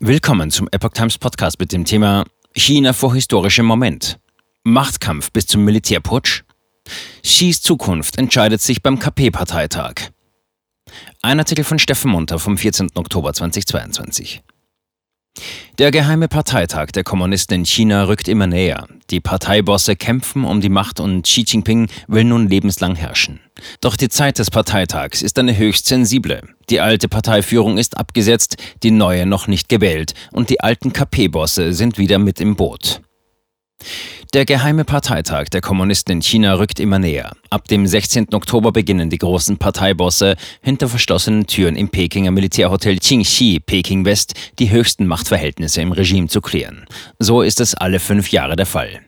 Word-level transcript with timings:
Willkommen 0.00 0.52
zum 0.52 0.68
Epoch 0.70 0.92
Times 0.92 1.18
Podcast 1.18 1.58
mit 1.58 1.72
dem 1.72 1.84
Thema 1.84 2.24
China 2.54 2.92
vor 2.92 3.14
historischem 3.14 3.66
Moment. 3.66 4.20
Machtkampf 4.62 5.32
bis 5.32 5.48
zum 5.48 5.64
Militärputsch. 5.64 6.44
Xis 7.24 7.60
Zukunft 7.62 8.16
entscheidet 8.16 8.60
sich 8.60 8.80
beim 8.80 9.00
KP-Parteitag. 9.00 10.12
Ein 11.20 11.40
Artikel 11.40 11.64
von 11.64 11.80
Steffen 11.80 12.12
Munter 12.12 12.38
vom 12.38 12.56
14. 12.56 12.90
Oktober 12.94 13.32
2022. 13.32 14.40
Der 15.78 15.90
geheime 15.90 16.28
Parteitag 16.28 16.88
der 16.88 17.04
Kommunisten 17.04 17.54
in 17.54 17.64
China 17.64 18.04
rückt 18.04 18.28
immer 18.28 18.46
näher. 18.46 18.86
Die 19.10 19.20
Parteibosse 19.20 19.96
kämpfen 19.96 20.44
um 20.44 20.60
die 20.60 20.68
Macht 20.68 21.00
und 21.00 21.22
Xi 21.22 21.44
Jinping 21.46 21.88
will 22.08 22.24
nun 22.24 22.48
lebenslang 22.48 22.96
herrschen. 22.96 23.40
Doch 23.80 23.96
die 23.96 24.08
Zeit 24.08 24.38
des 24.38 24.50
Parteitags 24.50 25.22
ist 25.22 25.38
eine 25.38 25.56
höchst 25.56 25.86
sensible. 25.86 26.42
Die 26.70 26.80
alte 26.80 27.08
Parteiführung 27.08 27.78
ist 27.78 27.96
abgesetzt, 27.96 28.56
die 28.82 28.90
neue 28.90 29.26
noch 29.26 29.46
nicht 29.46 29.68
gewählt 29.68 30.14
und 30.32 30.50
die 30.50 30.60
alten 30.60 30.92
KP-Bosse 30.92 31.72
sind 31.72 31.98
wieder 31.98 32.18
mit 32.18 32.40
im 32.40 32.56
Boot. 32.56 33.00
Der 34.34 34.44
geheime 34.44 34.84
Parteitag 34.84 35.46
der 35.46 35.62
Kommunisten 35.62 36.12
in 36.12 36.22
China 36.22 36.54
rückt 36.54 36.80
immer 36.80 36.98
näher. 36.98 37.32
Ab 37.48 37.66
dem 37.68 37.86
16. 37.86 38.34
Oktober 38.34 38.72
beginnen 38.72 39.08
die 39.08 39.18
großen 39.18 39.56
Parteibosse 39.56 40.36
hinter 40.60 40.88
verschlossenen 40.88 41.46
Türen 41.46 41.76
im 41.76 41.88
Pekinger 41.88 42.30
Militärhotel 42.30 42.98
Qingxi, 42.98 43.60
Peking 43.64 44.04
West, 44.04 44.34
die 44.58 44.70
höchsten 44.70 45.06
Machtverhältnisse 45.06 45.80
im 45.80 45.92
Regime 45.92 46.28
zu 46.28 46.42
klären. 46.42 46.84
So 47.18 47.40
ist 47.40 47.60
es 47.60 47.74
alle 47.74 48.00
fünf 48.00 48.30
Jahre 48.30 48.56
der 48.56 48.66
Fall. 48.66 49.00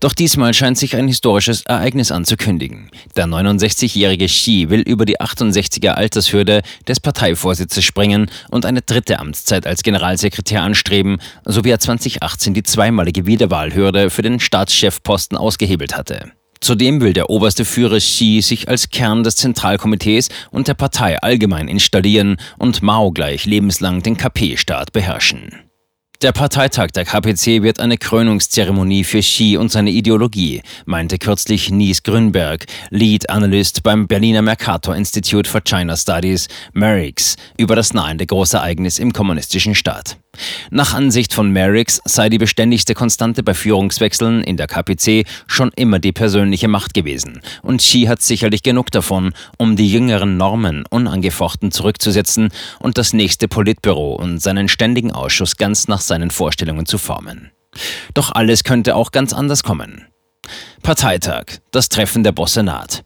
Doch 0.00 0.12
diesmal 0.12 0.54
scheint 0.54 0.78
sich 0.78 0.96
ein 0.96 1.08
historisches 1.08 1.62
Ereignis 1.62 2.12
anzukündigen. 2.12 2.90
Der 3.16 3.26
69-jährige 3.26 4.26
Xi 4.26 4.66
will 4.68 4.80
über 4.80 5.04
die 5.04 5.20
68er 5.20 5.90
Altershürde 5.90 6.62
des 6.86 7.00
Parteivorsitzes 7.00 7.84
springen 7.84 8.30
und 8.50 8.66
eine 8.66 8.82
dritte 8.82 9.18
Amtszeit 9.18 9.66
als 9.66 9.82
Generalsekretär 9.82 10.62
anstreben, 10.62 11.18
so 11.44 11.64
wie 11.64 11.70
er 11.70 11.80
2018 11.80 12.54
die 12.54 12.62
zweimalige 12.62 13.26
Wiederwahlhürde 13.26 14.10
für 14.10 14.22
den 14.22 14.40
Staatschefposten 14.40 15.36
ausgehebelt 15.36 15.96
hatte. 15.96 16.32
Zudem 16.60 17.00
will 17.00 17.12
der 17.12 17.30
oberste 17.30 17.64
Führer 17.64 17.98
Xi 17.98 18.40
sich 18.42 18.68
als 18.68 18.90
Kern 18.90 19.22
des 19.22 19.36
Zentralkomitees 19.36 20.30
und 20.50 20.68
der 20.68 20.74
Partei 20.74 21.18
allgemein 21.18 21.68
installieren 21.68 22.38
und 22.58 22.82
Mao 22.82 23.12
gleich 23.12 23.44
lebenslang 23.44 24.02
den 24.02 24.16
KP-Staat 24.16 24.92
beherrschen. 24.92 25.65
Der 26.22 26.32
Parteitag 26.32 26.92
der 26.92 27.04
KPC 27.04 27.62
wird 27.62 27.78
eine 27.78 27.98
Krönungszeremonie 27.98 29.04
für 29.04 29.20
Xi 29.20 29.58
und 29.58 29.70
seine 29.70 29.90
Ideologie, 29.90 30.62
meinte 30.86 31.18
kürzlich 31.18 31.70
Nies 31.70 32.02
Grünberg, 32.02 32.64
Lead 32.88 33.28
Analyst 33.28 33.82
beim 33.82 34.06
Berliner 34.06 34.40
Mercator 34.40 34.96
Institute 34.96 35.48
for 35.48 35.60
China 35.60 35.94
Studies, 35.94 36.48
MERIX, 36.72 37.36
über 37.58 37.76
das 37.76 37.92
nahende 37.92 38.24
Großereignis 38.24 38.98
im 38.98 39.12
kommunistischen 39.12 39.74
Staat. 39.74 40.16
Nach 40.70 40.94
Ansicht 40.94 41.32
von 41.32 41.50
Merricks 41.50 42.00
sei 42.04 42.28
die 42.28 42.38
beständigste 42.38 42.94
Konstante 42.94 43.42
bei 43.42 43.54
Führungswechseln 43.54 44.42
in 44.42 44.56
der 44.56 44.66
KPC 44.66 45.26
schon 45.46 45.70
immer 45.76 45.98
die 45.98 46.12
persönliche 46.12 46.68
Macht 46.68 46.94
gewesen. 46.94 47.40
Und 47.62 47.80
Xi 47.80 48.04
hat 48.04 48.22
sicherlich 48.22 48.62
genug 48.62 48.90
davon, 48.90 49.32
um 49.58 49.76
die 49.76 49.90
jüngeren 49.90 50.36
Normen 50.36 50.84
unangefochten 50.90 51.70
zurückzusetzen 51.70 52.50
und 52.80 52.98
das 52.98 53.12
nächste 53.12 53.48
Politbüro 53.48 54.14
und 54.14 54.40
seinen 54.40 54.68
ständigen 54.68 55.12
Ausschuss 55.12 55.56
ganz 55.56 55.88
nach 55.88 56.00
seinen 56.00 56.30
Vorstellungen 56.30 56.86
zu 56.86 56.98
formen. 56.98 57.50
Doch 58.14 58.32
alles 58.32 58.64
könnte 58.64 58.96
auch 58.96 59.12
ganz 59.12 59.32
anders 59.32 59.62
kommen. 59.62 60.06
Parteitag, 60.82 61.46
das 61.70 61.88
Treffen 61.88 62.22
der 62.22 62.32
Bosse 62.32 62.62
naht. 62.62 63.05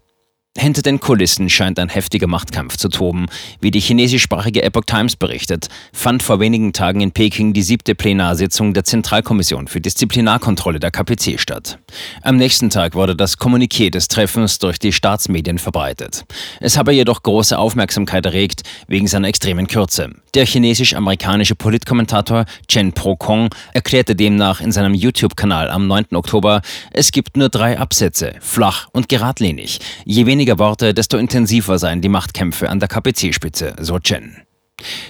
Hinter 0.59 0.83
den 0.83 0.99
Kulissen 0.99 1.49
scheint 1.49 1.79
ein 1.79 1.89
heftiger 1.89 2.27
Machtkampf 2.27 2.77
zu 2.77 2.89
toben. 2.89 3.27
Wie 3.61 3.71
die 3.71 3.79
chinesischsprachige 3.79 4.65
Epoch 4.65 4.83
Times 4.85 5.15
berichtet, 5.15 5.69
fand 5.93 6.25
vor 6.25 6.41
wenigen 6.41 6.73
Tagen 6.73 7.01
in 7.01 7.13
Peking 7.13 7.53
die 7.53 7.63
siebte 7.63 7.95
Plenarsitzung 7.95 8.75
der 8.75 8.83
Zentralkommission 8.83 9.69
für 9.69 9.81
Disziplinarkontrolle 9.81 10.81
der 10.81 10.91
KPC 10.91 11.39
statt. 11.39 11.79
Am 12.23 12.37
nächsten 12.37 12.69
Tag 12.69 12.97
wurde 12.97 13.15
das 13.15 13.39
Kommuniqué 13.39 13.91
des 13.91 14.09
Treffens 14.09 14.59
durch 14.59 14.81
die 14.81 14.93
Staatsmedien 14.93 15.59
verbreitet. 15.59 16.25
Es 16.59 16.77
habe 16.77 16.91
jedoch 16.93 17.23
große 17.23 17.57
Aufmerksamkeit 17.57 18.27
erregt 18.27 18.63
wegen 18.89 19.07
seiner 19.07 19.29
extremen 19.29 19.69
Kürze. 19.69 20.11
Der 20.35 20.47
chinesisch-amerikanische 20.47 21.57
Politkommentator 21.57 22.45
Chen 22.69 22.93
Pro-Kong 22.93 23.51
erklärte 23.73 24.15
demnach 24.17 24.61
in 24.61 24.71
seinem 24.73 24.95
YouTube-Kanal 24.95 25.71
am 25.71 25.87
9. 25.87 26.15
Oktober, 26.15 26.63
es 26.93 27.11
gibt 27.11 27.37
nur 27.37 27.49
drei 27.49 27.79
Absätze, 27.79 28.35
flach 28.41 28.89
und 28.93 29.09
geradlinig. 29.09 29.81
Je 30.05 30.27
weniger 30.27 30.50
Worte, 30.59 30.95
desto 30.95 31.19
intensiver 31.19 31.79
seien 31.79 32.01
die 32.01 32.09
Machtkämpfe 32.09 32.69
an 32.69 32.81
der 32.81 32.89
KPC-Spitze, 32.89 33.75
so 33.81 33.99
Chen. 33.99 34.37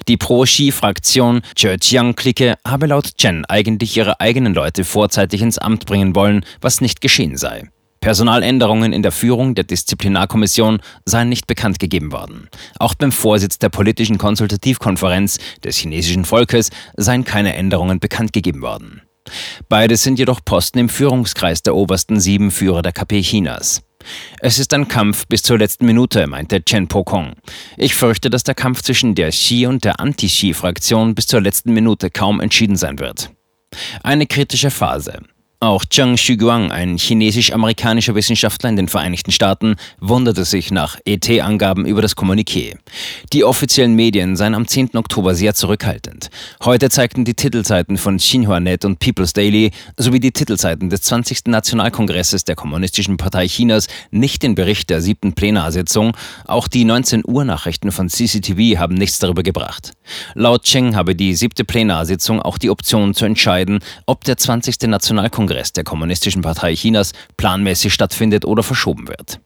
Die 0.09 0.17
Pro-Xi-Fraktion 0.17 1.43
Zhejiang-Clique 1.55 2.57
habe 2.67 2.87
laut 2.87 3.17
Chen 3.17 3.45
eigentlich 3.47 3.97
ihre 3.97 4.21
eigenen 4.21 4.55
Leute 4.55 4.85
vorzeitig 4.85 5.43
ins 5.43 5.59
Amt 5.59 5.87
bringen 5.87 6.15
wollen, 6.15 6.45
was 6.61 6.81
nicht 6.81 7.01
geschehen 7.01 7.37
sei. 7.37 7.71
Personaländerungen 8.01 8.95
in 8.95 9.03
der 9.03 9.13
Führung 9.13 9.55
der 9.55 9.65
Disziplinarkommission 9.65 10.81
seien 11.05 11.29
nicht 11.29 11.47
bekannt 11.47 11.79
gegeben 11.79 12.13
worden. 12.13 12.49
Auch 12.79 12.95
beim 12.95 13.13
Vorsitz 13.13 13.59
der 13.59 13.69
politischen 13.69 14.17
Konsultativkonferenz 14.17 15.39
des 15.63 15.77
chinesischen 15.77 16.25
Volkes 16.25 16.71
seien 16.97 17.25
keine 17.25 17.55
Änderungen 17.55 18.01
bekannt 18.01 18.33
gegeben 18.33 18.63
worden. 18.63 19.03
Beides 19.69 20.03
sind 20.03 20.19
jedoch 20.19 20.41
Posten 20.43 20.79
im 20.79 20.89
Führungskreis 20.89 21.63
der 21.63 21.77
obersten 21.77 22.21
sieben 22.21 22.51
Führer 22.51 22.81
der 22.81 22.93
KP 22.93 23.21
Chinas. 23.21 23.83
Es 24.41 24.59
ist 24.59 24.73
ein 24.75 24.89
Kampf 24.89 25.27
bis 25.27 25.43
zur 25.43 25.59
letzten 25.59 25.87
Minute, 25.87 26.27
meinte 26.27 26.65
Chen 26.65 26.89
Pokong. 26.89 27.35
Ich 27.77 27.95
fürchte, 27.95 28.31
dass 28.31 28.45
der 28.45 28.55
Kampf 28.55 28.83
zwischen 28.83 29.15
der 29.15 29.31
Xi 29.31 29.67
und 29.67 29.85
der 29.85 30.01
Anti-Xi-Fraktion 30.01 31.15
bis 31.15 31.27
zur 31.27 31.41
letzten 31.41 31.73
Minute 31.73 32.11
kaum 32.11 32.41
entschieden 32.41 32.77
sein 32.77 32.99
wird. 32.99 33.31
Eine 34.03 34.27
kritische 34.27 34.71
Phase. 34.71 35.21
Auch 35.63 35.85
Zheng 35.85 36.17
Xuguang, 36.17 36.73
ein 36.73 36.97
chinesisch-amerikanischer 36.97 38.15
Wissenschaftler 38.15 38.71
in 38.71 38.77
den 38.77 38.89
Vereinigten 38.89 39.31
Staaten, 39.31 39.77
wunderte 40.01 40.47
sich 40.47 40.71
nach 40.71 40.97
ET-Angaben 41.05 41.85
über 41.85 42.01
das 42.01 42.17
Kommuniqué. 42.17 42.79
Die 43.35 43.45
offiziellen 43.45 43.95
Medien 43.95 44.37
seien 44.37 44.55
am 44.55 44.67
10. 44.67 44.97
Oktober 44.97 45.35
sehr 45.35 45.53
zurückhaltend. 45.53 46.31
Heute 46.65 46.89
zeigten 46.89 47.27
die 47.27 47.35
Titelseiten 47.35 47.99
von 47.99 48.17
Xinhua.net 48.17 48.87
und 48.87 49.01
People's 49.01 49.35
Daily 49.35 49.73
sowie 49.99 50.19
die 50.19 50.33
Titelseiten 50.33 50.89
des 50.89 51.03
20. 51.03 51.49
Nationalkongresses 51.49 52.45
der 52.45 52.57
Kommunistischen 52.57 53.19
Partei 53.19 53.47
Chinas 53.47 53.87
nicht 54.11 54.43
den 54.43 54.55
Bericht 54.55 54.89
der 54.89 55.03
siebten 55.03 55.35
Plenarsitzung. 55.35 56.17
Auch 56.47 56.69
die 56.69 56.87
19 56.87 57.23
Uhr 57.27 57.45
Nachrichten 57.45 57.93
von 57.93 58.09
CCTV 58.09 58.79
haben 58.79 58.95
nichts 58.95 59.19
darüber 59.19 59.43
gebracht. 59.43 59.93
Laut 60.33 60.63
Cheng 60.63 60.97
habe 60.97 61.15
die 61.15 61.35
siebte 61.35 61.67
Plenarsitzung 61.67 62.41
auch 62.41 62.57
die 62.57 62.71
Option 62.71 63.13
zu 63.13 63.27
entscheiden, 63.27 63.81
ob 64.07 64.25
der 64.25 64.39
20. 64.39 64.89
Nationalkongress 64.89 65.50
Kongress 65.51 65.73
der 65.73 65.83
Kommunistischen 65.83 66.43
Partei 66.43 66.77
Chinas 66.77 67.11
planmäßig 67.37 67.93
stattfindet 67.93 68.45
oder 68.45 68.63
verschoben 68.63 69.09
wird. 69.09 69.41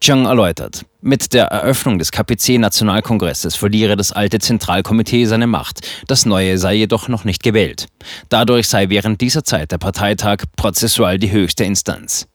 Chiang 0.00 0.24
erläutert, 0.24 0.86
mit 1.00 1.32
der 1.32 1.46
Eröffnung 1.46 1.98
des 1.98 2.10
KPC-Nationalkongresses 2.10 3.56
verliere 3.56 3.96
das 3.96 4.12
alte 4.12 4.38
Zentralkomitee 4.38 5.26
seine 5.26 5.46
Macht, 5.46 5.86
das 6.06 6.26
neue 6.26 6.58
sei 6.58 6.74
jedoch 6.74 7.08
noch 7.08 7.24
nicht 7.24 7.42
gewählt. 7.42 7.86
Dadurch 8.28 8.68
sei 8.68 8.88
während 8.88 9.20
dieser 9.20 9.44
Zeit 9.44 9.72
der 9.72 9.78
Parteitag 9.78 10.44
prozessual 10.56 11.18
die 11.18 11.30
höchste 11.30 11.64
Instanz. 11.64 12.26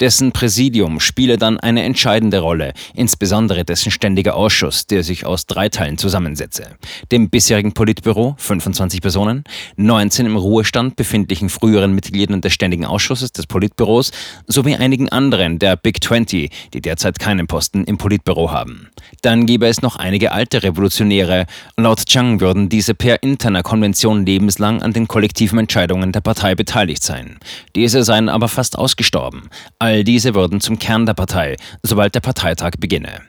Dessen 0.00 0.32
Präsidium 0.32 1.00
spiele 1.00 1.38
dann 1.38 1.58
eine 1.58 1.82
entscheidende 1.82 2.38
Rolle, 2.38 2.72
insbesondere 2.94 3.64
dessen 3.64 3.90
ständiger 3.90 4.36
Ausschuss, 4.36 4.86
der 4.86 5.02
sich 5.02 5.26
aus 5.26 5.46
drei 5.46 5.68
Teilen 5.68 5.98
zusammensetze. 5.98 6.76
Dem 7.10 7.30
bisherigen 7.30 7.72
Politbüro, 7.72 8.34
25 8.38 9.00
Personen, 9.00 9.44
19 9.76 10.26
im 10.26 10.36
Ruhestand 10.36 10.96
befindlichen 10.96 11.48
früheren 11.48 11.92
Mitgliedern 11.92 12.40
des 12.40 12.52
Ständigen 12.52 12.84
Ausschusses 12.84 13.32
des 13.32 13.46
Politbüros 13.46 14.12
sowie 14.46 14.76
einigen 14.76 15.08
anderen 15.08 15.58
der 15.58 15.76
Big 15.76 16.02
20, 16.02 16.50
die 16.72 16.80
derzeit 16.80 17.18
keinen 17.18 17.46
Posten 17.46 17.84
im 17.84 17.98
Politbüro 18.06 18.52
haben. 18.52 18.86
Dann 19.22 19.46
gäbe 19.46 19.66
es 19.66 19.82
noch 19.82 19.96
einige 19.96 20.30
alte 20.30 20.62
Revolutionäre. 20.62 21.46
Laut 21.76 22.06
Chang 22.06 22.40
würden 22.40 22.68
diese 22.68 22.94
per 22.94 23.24
interner 23.24 23.64
Konvention 23.64 24.24
lebenslang 24.24 24.80
an 24.80 24.92
den 24.92 25.08
kollektiven 25.08 25.58
Entscheidungen 25.58 26.12
der 26.12 26.20
Partei 26.20 26.54
beteiligt 26.54 27.02
sein. 27.02 27.40
Diese 27.74 28.04
seien 28.04 28.28
aber 28.28 28.46
fast 28.46 28.78
ausgestorben. 28.78 29.50
All 29.80 30.04
diese 30.04 30.36
würden 30.36 30.60
zum 30.60 30.78
Kern 30.78 31.04
der 31.04 31.14
Partei, 31.14 31.56
sobald 31.82 32.14
der 32.14 32.20
Parteitag 32.20 32.74
beginne. 32.78 33.22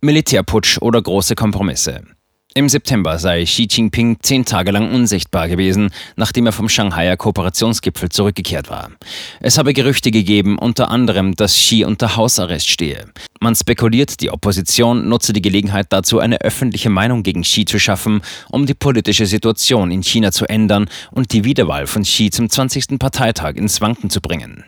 Militärputsch 0.00 0.78
oder 0.80 1.02
große 1.02 1.34
Kompromisse. 1.34 2.04
Im 2.56 2.68
September 2.68 3.18
sei 3.18 3.42
Xi 3.42 3.66
Jinping 3.68 4.18
zehn 4.22 4.44
Tage 4.44 4.70
lang 4.70 4.94
unsichtbar 4.94 5.48
gewesen, 5.48 5.90
nachdem 6.14 6.46
er 6.46 6.52
vom 6.52 6.68
Shanghaier 6.68 7.16
Kooperationsgipfel 7.16 8.10
zurückgekehrt 8.10 8.70
war. 8.70 8.92
Es 9.40 9.58
habe 9.58 9.72
Gerüchte 9.72 10.12
gegeben, 10.12 10.56
unter 10.56 10.88
anderem, 10.88 11.34
dass 11.34 11.54
Xi 11.54 11.84
unter 11.84 12.14
Hausarrest 12.14 12.68
stehe. 12.68 13.06
Man 13.40 13.56
spekuliert, 13.56 14.20
die 14.20 14.30
Opposition 14.30 15.08
nutze 15.08 15.32
die 15.32 15.42
Gelegenheit 15.42 15.86
dazu, 15.88 16.20
eine 16.20 16.42
öffentliche 16.42 16.90
Meinung 16.90 17.24
gegen 17.24 17.42
Xi 17.42 17.64
zu 17.64 17.80
schaffen, 17.80 18.22
um 18.52 18.66
die 18.66 18.74
politische 18.74 19.26
Situation 19.26 19.90
in 19.90 20.04
China 20.04 20.30
zu 20.30 20.46
ändern 20.46 20.88
und 21.10 21.32
die 21.32 21.42
Wiederwahl 21.42 21.88
von 21.88 22.04
Xi 22.04 22.30
zum 22.30 22.48
20. 22.48 23.00
Parteitag 23.00 23.56
ins 23.56 23.80
Wanken 23.80 24.10
zu 24.10 24.20
bringen. 24.20 24.62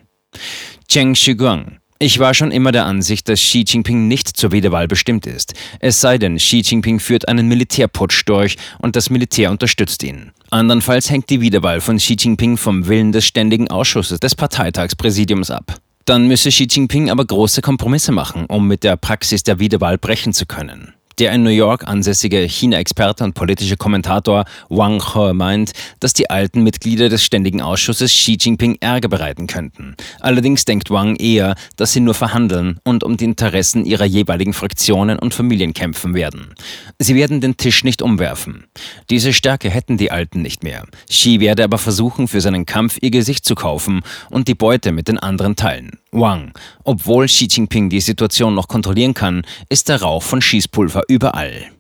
Cheng 0.88 1.14
Shiguang 1.14 1.78
Ich 1.98 2.18
war 2.18 2.34
schon 2.34 2.50
immer 2.50 2.72
der 2.72 2.84
Ansicht, 2.84 3.26
dass 3.26 3.40
Xi 3.40 3.64
Jinping 3.66 4.06
nicht 4.06 4.36
zur 4.36 4.52
Wiederwahl 4.52 4.86
bestimmt 4.86 5.26
ist. 5.26 5.54
Es 5.80 5.98
sei 5.98 6.18
denn, 6.18 6.36
Xi 6.36 6.58
Jinping 6.58 7.00
führt 7.00 7.26
einen 7.26 7.48
Militärputsch 7.48 8.24
durch 8.26 8.56
und 8.78 8.96
das 8.96 9.08
Militär 9.08 9.50
unterstützt 9.50 10.02
ihn. 10.02 10.32
Andernfalls 10.50 11.08
hängt 11.08 11.30
die 11.30 11.40
Wiederwahl 11.40 11.80
von 11.80 11.96
Xi 11.96 12.16
Jinping 12.18 12.58
vom 12.58 12.86
Willen 12.86 13.12
des 13.12 13.24
Ständigen 13.24 13.70
Ausschusses 13.70 14.20
des 14.20 14.34
Parteitagspräsidiums 14.34 15.50
ab. 15.50 15.78
Dann 16.04 16.28
müsse 16.28 16.50
Xi 16.50 16.68
Jinping 16.70 17.10
aber 17.10 17.24
große 17.24 17.62
Kompromisse 17.62 18.12
machen, 18.12 18.44
um 18.46 18.68
mit 18.68 18.84
der 18.84 18.98
Praxis 18.98 19.42
der 19.42 19.58
Wiederwahl 19.58 19.96
brechen 19.96 20.34
zu 20.34 20.44
können. 20.44 20.92
Der 21.18 21.32
in 21.32 21.44
New 21.44 21.48
York 21.50 21.88
ansässige 21.88 22.40
China-Experte 22.40 23.24
und 23.24 23.32
politische 23.32 23.78
Kommentator 23.78 24.44
Wang 24.68 25.02
He 25.14 25.32
meint, 25.32 25.72
dass 25.98 26.12
die 26.12 26.28
alten 26.28 26.62
Mitglieder 26.62 27.08
des 27.08 27.24
Ständigen 27.24 27.62
Ausschusses 27.62 28.12
Xi 28.12 28.36
Jinping 28.38 28.76
Ärger 28.80 29.08
bereiten 29.08 29.46
könnten. 29.46 29.96
Allerdings 30.20 30.66
denkt 30.66 30.90
Wang 30.90 31.16
eher, 31.16 31.54
dass 31.76 31.94
sie 31.94 32.00
nur 32.00 32.12
verhandeln 32.12 32.80
und 32.84 33.02
um 33.02 33.16
die 33.16 33.24
Interessen 33.24 33.86
ihrer 33.86 34.04
jeweiligen 34.04 34.52
Fraktionen 34.52 35.18
und 35.18 35.32
Familien 35.32 35.72
kämpfen 35.72 36.14
werden. 36.14 36.54
Sie 36.98 37.14
werden 37.14 37.40
den 37.40 37.56
Tisch 37.56 37.82
nicht 37.82 38.02
umwerfen. 38.02 38.64
Diese 39.08 39.32
Stärke 39.32 39.70
hätten 39.70 39.96
die 39.96 40.10
Alten 40.10 40.42
nicht 40.42 40.62
mehr. 40.62 40.84
Xi 41.08 41.40
werde 41.40 41.64
aber 41.64 41.78
versuchen, 41.78 42.28
für 42.28 42.42
seinen 42.42 42.66
Kampf 42.66 42.98
ihr 43.00 43.10
Gesicht 43.10 43.46
zu 43.46 43.54
kaufen 43.54 44.02
und 44.28 44.48
die 44.48 44.54
Beute 44.54 44.92
mit 44.92 45.08
den 45.08 45.18
anderen 45.18 45.56
teilen. 45.56 45.92
Wang. 46.12 46.52
Obwohl 46.84 47.26
Xi 47.26 47.48
Jinping 47.50 47.90
die 47.90 48.00
Situation 48.00 48.54
noch 48.54 48.68
kontrollieren 48.68 49.14
kann, 49.14 49.42
ist 49.68 49.88
der 49.88 50.02
Rauch 50.02 50.22
von 50.22 50.40
Schießpulver 50.40 51.02
überall. 51.08 51.76